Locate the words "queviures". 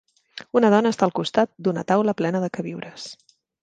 2.59-3.11